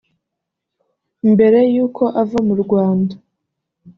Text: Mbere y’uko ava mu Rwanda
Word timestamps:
Mbere 1.31 1.59
y’uko 1.73 2.03
ava 2.21 2.39
mu 2.47 2.55
Rwanda 2.63 3.13